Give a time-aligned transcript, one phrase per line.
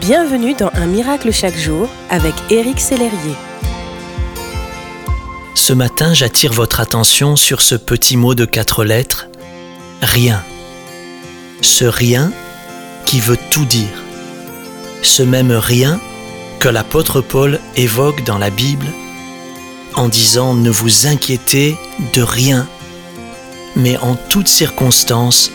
[0.00, 3.34] Bienvenue dans Un miracle chaque jour avec Éric Sellerier.
[5.54, 9.28] Ce matin, j'attire votre attention sur ce petit mot de quatre lettres,
[10.02, 10.42] rien.
[11.62, 12.30] Ce rien
[13.06, 14.02] qui veut tout dire.
[15.02, 15.98] Ce même rien
[16.58, 18.86] que l'apôtre Paul évoque dans la Bible
[19.94, 21.76] en disant ne vous inquiétez
[22.12, 22.68] de rien,
[23.76, 25.50] mais en toutes circonstances,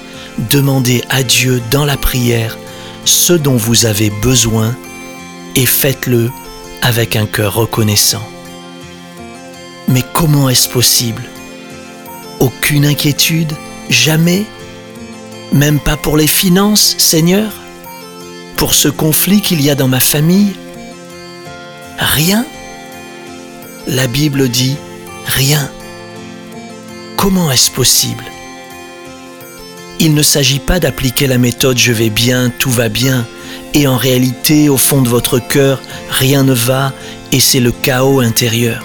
[0.50, 2.58] demandez à Dieu dans la prière
[3.06, 4.76] ce dont vous avez besoin
[5.56, 6.30] et faites-le
[6.82, 8.26] avec un cœur reconnaissant.
[9.88, 11.24] Mais comment est-ce possible?
[12.40, 13.54] Aucune inquiétude?
[13.90, 14.46] Jamais?
[15.52, 17.52] Même pas pour les finances, Seigneur?
[18.56, 20.54] Pour ce conflit qu'il y a dans ma famille?
[21.98, 22.46] Rien?
[23.88, 24.78] La Bible dit
[25.26, 25.70] rien.
[27.18, 28.24] Comment est-ce possible?
[30.04, 33.28] Il ne s'agit pas d'appliquer la méthode je vais bien, tout va bien,
[33.76, 36.92] et en réalité, au fond de votre cœur, rien ne va
[37.32, 38.84] et c'est le chaos intérieur.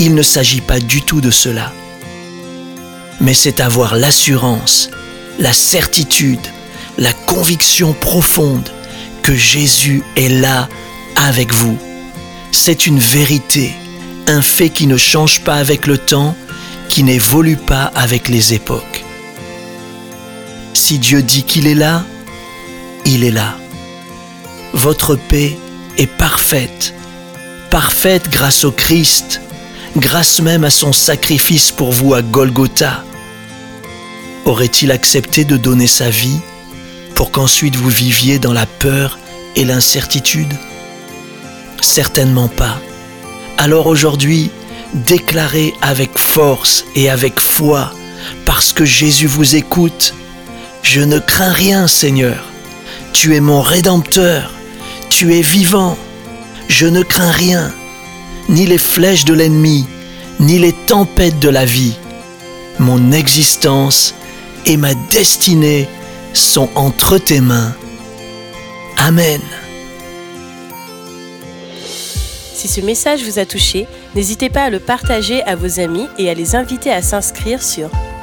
[0.00, 1.72] Il ne s'agit pas du tout de cela.
[3.20, 4.90] Mais c'est avoir l'assurance,
[5.38, 6.44] la certitude,
[6.98, 8.68] la conviction profonde
[9.22, 10.68] que Jésus est là
[11.14, 11.78] avec vous.
[12.50, 13.70] C'est une vérité,
[14.26, 16.34] un fait qui ne change pas avec le temps,
[16.88, 18.93] qui n'évolue pas avec les époques.
[20.86, 22.04] Si Dieu dit qu'il est là,
[23.06, 23.56] il est là.
[24.74, 25.56] Votre paix
[25.96, 26.92] est parfaite,
[27.70, 29.40] parfaite grâce au Christ,
[29.96, 33.02] grâce même à son sacrifice pour vous à Golgotha.
[34.44, 36.38] Aurait-il accepté de donner sa vie
[37.14, 39.18] pour qu'ensuite vous viviez dans la peur
[39.56, 40.52] et l'incertitude?
[41.80, 42.78] Certainement pas.
[43.56, 44.50] Alors aujourd'hui,
[44.92, 47.90] déclarez avec force et avec foi,
[48.44, 50.12] parce que Jésus vous écoute,
[50.84, 52.44] je ne crains rien, Seigneur.
[53.14, 54.52] Tu es mon Rédempteur.
[55.08, 55.96] Tu es vivant.
[56.68, 57.72] Je ne crains rien,
[58.48, 59.86] ni les flèches de l'ennemi,
[60.40, 61.96] ni les tempêtes de la vie.
[62.78, 64.14] Mon existence
[64.66, 65.88] et ma destinée
[66.34, 67.74] sont entre tes mains.
[68.98, 69.40] Amen.
[72.54, 76.28] Si ce message vous a touché, n'hésitez pas à le partager à vos amis et
[76.28, 77.90] à les inviter à s'inscrire sur